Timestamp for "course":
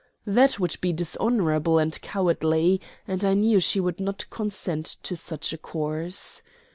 5.59-6.41